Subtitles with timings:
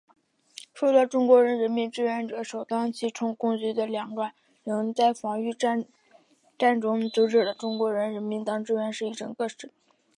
[0.73, 4.31] 受到中国人民志愿军首当其冲攻击的两个
[4.63, 5.85] 营在防御战
[6.81, 9.71] 中阻止了中国人民志愿军一整个师。